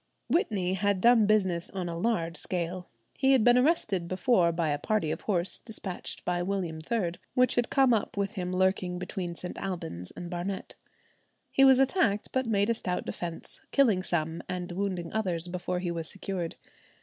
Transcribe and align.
Whitney 0.29 0.73
had 0.73 0.99
done 0.99 1.27
business 1.27 1.69
on 1.69 1.87
a 1.87 1.95
large 1.95 2.35
scale. 2.35 2.87
He 3.19 3.33
had 3.33 3.43
been 3.43 3.55
arrested 3.55 4.07
before 4.07 4.51
by 4.51 4.69
a 4.69 4.79
party 4.79 5.11
of 5.11 5.21
horse 5.21 5.59
despatched 5.59 6.25
by 6.25 6.41
William 6.41 6.79
III, 6.91 7.11
which 7.35 7.53
had 7.53 7.69
come 7.69 7.93
up 7.93 8.17
with 8.17 8.33
him 8.33 8.51
lurking 8.51 8.97
between 8.97 9.35
St. 9.35 9.59
Alban's 9.59 10.09
and 10.09 10.27
Barnet. 10.27 10.73
He 11.51 11.63
was 11.63 11.77
attacked, 11.77 12.29
but 12.31 12.47
made 12.47 12.71
a 12.71 12.73
stout 12.73 13.05
defence, 13.05 13.59
killing 13.69 14.01
some 14.01 14.41
and 14.49 14.71
wounding 14.71 15.13
others 15.13 15.47
before 15.47 15.77
he 15.77 15.91
was 15.91 16.09
secured. 16.09 16.55